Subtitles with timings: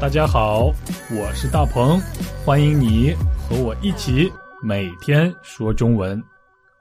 [0.00, 0.72] 大家好，
[1.10, 2.00] 我是大鹏，
[2.44, 4.32] 欢迎你和我一起
[4.62, 6.22] 每天说中文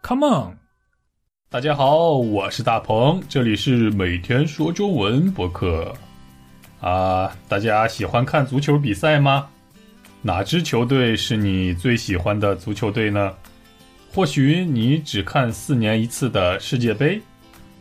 [0.03, 0.57] ，Come on！
[1.49, 5.91] 大家好，我是大鹏，这里是每天说中文博客。
[6.79, 9.47] 啊，大家喜欢看足球比赛吗？
[10.21, 13.33] 哪支球队是你最喜欢的足球队呢？
[14.13, 17.19] 或许你只看四年一次的世界杯，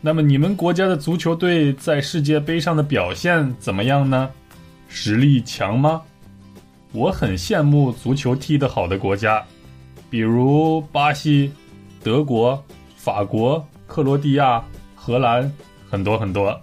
[0.01, 4.31] 那么你们国家的足球队在世界杯上的表现怎么样呢？
[4.87, 6.01] 实力强吗？
[6.93, 9.43] 我很羡慕足球踢得好的国家，
[10.09, 11.51] 比如巴西、
[12.03, 12.63] 德国、
[12.95, 14.63] 法国、克罗地亚、
[14.95, 15.51] 荷兰，
[15.89, 16.59] 很多很多。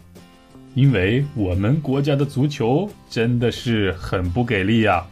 [0.75, 5.07] 因为我们国家的足球真的是很不给力呀。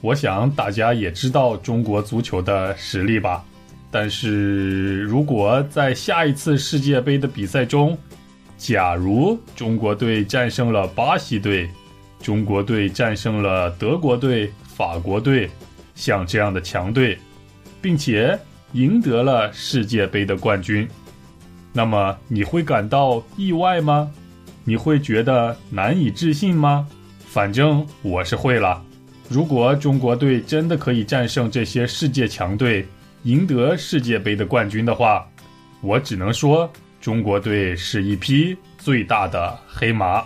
[0.00, 3.44] 我想大家也知道中国足球的实力吧。
[3.90, 7.96] 但是如果在下一次世界杯的比赛中，
[8.58, 11.70] 假如中国队战胜了巴西队，
[12.26, 15.48] 中国队战胜了德国队、法国队，
[15.94, 17.16] 像这样的强队，
[17.80, 18.36] 并且
[18.72, 20.88] 赢得了世界杯的冠军，
[21.72, 24.10] 那么你会感到意外吗？
[24.64, 26.88] 你会觉得难以置信吗？
[27.28, 28.84] 反正我是会了。
[29.28, 32.84] 如果中国队真的可以战胜这些世界强队，
[33.22, 35.24] 赢得世界杯的冠军的话，
[35.80, 36.68] 我只能说
[37.00, 40.24] 中国队是一匹最大的黑马。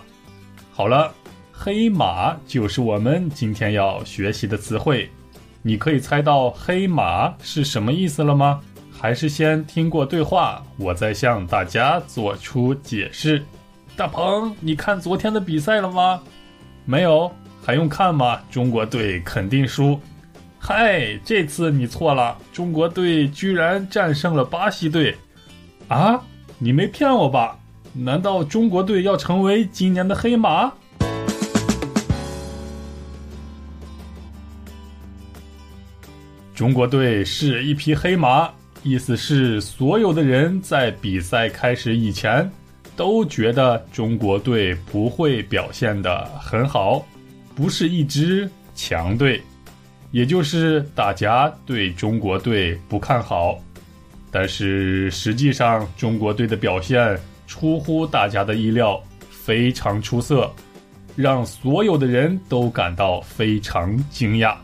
[0.72, 1.12] 好了。
[1.62, 5.10] 黑马就是我们今天要学习的词汇，
[5.60, 8.62] 你可以猜到黑马是什么意思了吗？
[8.90, 13.44] 还是先听过对话，我再向大家做出解释。
[13.94, 16.22] 大鹏，你看昨天的比赛了吗？
[16.86, 17.30] 没有，
[17.62, 18.40] 还用看吗？
[18.50, 20.00] 中国队肯定输。
[20.58, 25.14] 嗨，这次你错了，中国队居然战胜了巴西队。
[25.88, 26.18] 啊，
[26.56, 27.58] 你没骗我吧？
[27.92, 30.72] 难道中国队要成为今年的黑马？
[36.60, 38.46] 中国队是一匹黑马，
[38.82, 42.46] 意思是所有的人在比赛开始以前
[42.94, 47.02] 都觉得中国队不会表现的很好，
[47.54, 49.40] 不是一支强队，
[50.10, 53.58] 也就是大家对中国队不看好。
[54.30, 60.52] 但是实际上，中国队的表现出乎大家的意料，非常出色，
[61.16, 64.54] 让所有的人都感到非常惊讶。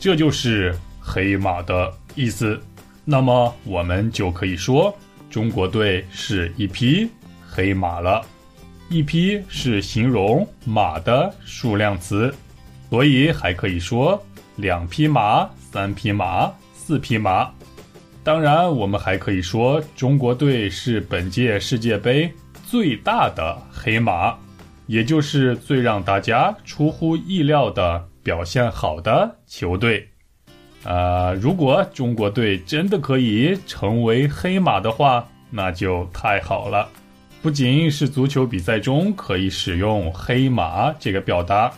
[0.00, 0.74] 这就是。
[1.12, 2.56] 黑马的意思，
[3.04, 4.96] 那么我们就可以说
[5.28, 7.08] 中国队是一匹
[7.44, 8.24] 黑马了。
[8.88, 12.32] 一匹是形容马的数量词，
[12.88, 14.20] 所以还可以说
[14.54, 17.50] 两匹马、三匹马、四匹马。
[18.22, 22.32] 当然，我们还可以说中国队是本届世界杯
[22.68, 24.36] 最大的黑马，
[24.86, 30.09] 也就是最让大家出乎意料的表现好的球队。
[30.84, 36.88] 啊，如果中国队真的可以成为黑马的话，那就太好了。
[37.42, 41.72] 不仅是足球比赛中可以使用“黑马”这个表达，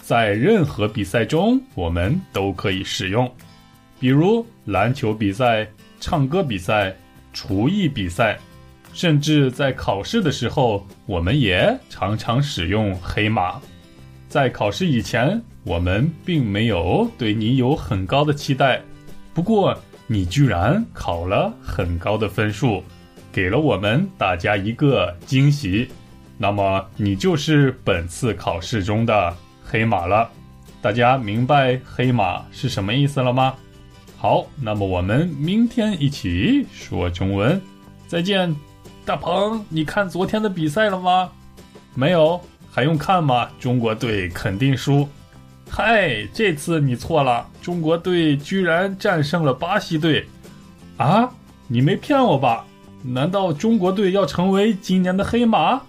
[0.00, 3.30] 在任何比赛中我们都可以使用，
[4.00, 5.66] 比如篮球比赛、
[6.00, 6.94] 唱歌比赛、
[7.32, 8.38] 厨艺比赛，
[8.92, 13.60] 甚至在考试的时候，我们也常常使用“黑马”。
[14.28, 15.40] 在考试以前。
[15.64, 18.80] 我们并没有对你有很高的期待，
[19.34, 22.82] 不过你居然考了很高的分数，
[23.30, 25.86] 给了我们大家一个惊喜。
[26.38, 30.30] 那么你就是本次考试中的黑马了。
[30.80, 33.54] 大家明白黑马是什么意思了吗？
[34.16, 37.60] 好，那么我们明天一起说中文，
[38.06, 38.56] 再见。
[39.04, 41.30] 大鹏，你看昨天的比赛了吗？
[41.94, 42.40] 没有，
[42.70, 43.48] 还用看吗？
[43.58, 45.08] 中国队肯定输。
[45.70, 50.26] 嗨，这次你错了，中国队居然战胜了巴西队，
[50.96, 51.28] 啊，
[51.66, 52.64] 你没骗我吧？
[53.02, 55.80] 难道中国队要成为今年的黑马？